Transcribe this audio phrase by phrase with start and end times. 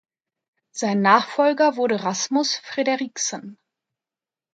[0.71, 3.59] Sein Nachfolger wurde Rasmus Frederiksen.